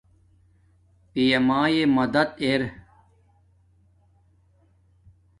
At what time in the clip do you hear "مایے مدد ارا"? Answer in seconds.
1.47-2.69